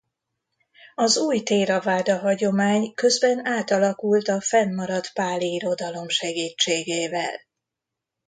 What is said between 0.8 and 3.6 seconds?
Az új théraváda hagyomány közben